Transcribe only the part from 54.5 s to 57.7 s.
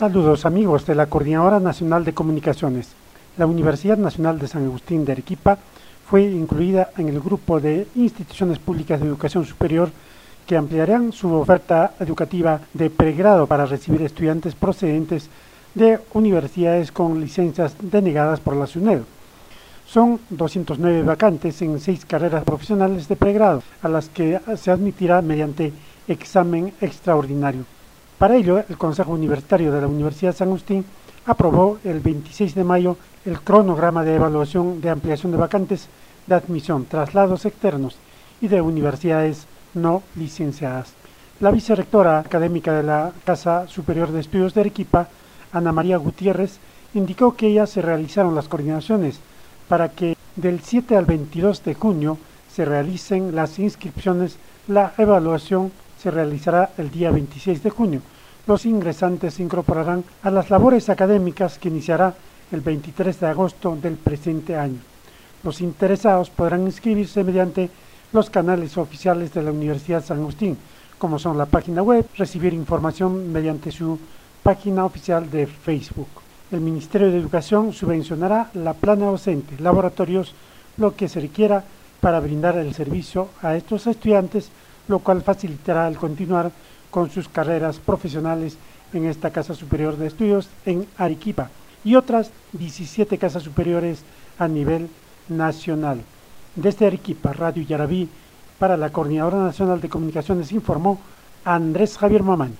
la evaluación se realizará el día 26 de